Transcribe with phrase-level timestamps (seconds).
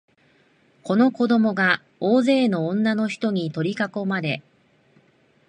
[0.83, 4.41] その子供が大勢の女のひとに取りかこまれ、